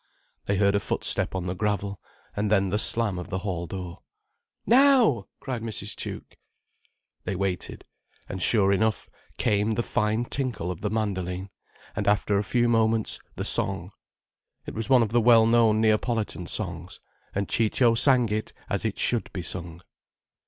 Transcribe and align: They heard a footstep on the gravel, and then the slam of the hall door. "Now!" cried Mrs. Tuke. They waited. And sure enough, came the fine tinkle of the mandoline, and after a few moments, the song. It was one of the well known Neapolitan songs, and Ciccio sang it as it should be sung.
They 0.45 0.57
heard 0.57 0.73
a 0.73 0.79
footstep 0.79 1.35
on 1.35 1.45
the 1.45 1.53
gravel, 1.53 2.01
and 2.35 2.49
then 2.49 2.71
the 2.71 2.79
slam 2.79 3.19
of 3.19 3.29
the 3.29 3.37
hall 3.45 3.67
door. 3.67 3.99
"Now!" 4.65 5.27
cried 5.39 5.61
Mrs. 5.61 5.95
Tuke. 5.95 6.37
They 7.23 7.35
waited. 7.35 7.85
And 8.27 8.41
sure 8.41 8.71
enough, 8.73 9.11
came 9.37 9.73
the 9.73 9.83
fine 9.83 10.25
tinkle 10.25 10.71
of 10.71 10.81
the 10.81 10.89
mandoline, 10.89 11.51
and 11.95 12.07
after 12.07 12.39
a 12.39 12.43
few 12.43 12.67
moments, 12.67 13.19
the 13.35 13.45
song. 13.45 13.91
It 14.65 14.73
was 14.73 14.89
one 14.89 15.03
of 15.03 15.09
the 15.11 15.21
well 15.21 15.45
known 15.45 15.81
Neapolitan 15.81 16.47
songs, 16.47 16.99
and 17.35 17.47
Ciccio 17.47 17.93
sang 17.93 18.27
it 18.29 18.53
as 18.71 18.83
it 18.83 18.97
should 18.97 19.31
be 19.33 19.43
sung. 19.43 19.81